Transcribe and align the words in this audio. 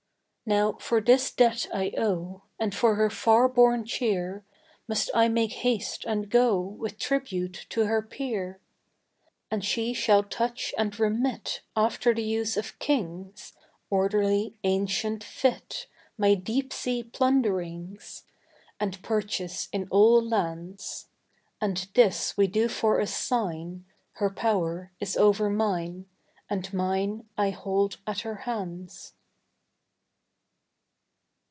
Now 0.43 0.73
for 0.81 0.99
this 0.99 1.31
debt 1.31 1.65
I 1.73 1.93
owe, 1.97 2.41
And 2.59 2.75
for 2.75 2.95
her 2.95 3.09
far 3.09 3.47
borne 3.47 3.85
cheer 3.85 4.43
Must 4.85 5.09
I 5.13 5.29
make 5.29 5.53
haste 5.53 6.03
and 6.05 6.29
go 6.29 6.59
With 6.59 6.97
tribute 6.99 7.65
to 7.69 7.85
her 7.85 8.01
pier. 8.01 8.59
And 9.49 9.63
she 9.63 9.93
shall 9.93 10.23
touch 10.23 10.73
and 10.77 10.99
remit 10.99 11.61
After 11.73 12.13
the 12.13 12.23
use 12.23 12.57
of 12.57 12.77
kings 12.79 13.53
(Orderly, 13.89 14.57
ancient, 14.65 15.23
fit) 15.23 15.87
My 16.17 16.33
deep 16.33 16.73
sea 16.73 17.01
plunderings, 17.01 18.25
And 18.77 19.01
purchase 19.01 19.69
in 19.71 19.87
all 19.89 20.21
lands. 20.21 21.07
And 21.61 21.87
this 21.93 22.35
we 22.35 22.47
do 22.47 22.67
for 22.67 22.99
a 22.99 23.07
sign 23.07 23.85
Her 24.15 24.29
power 24.29 24.91
is 24.99 25.15
over 25.15 25.49
mine, 25.49 26.07
And 26.49 26.73
mine 26.73 27.29
I 27.37 27.51
hold 27.51 27.99
at 28.05 28.21
her 28.21 28.35
hands. 28.43 29.13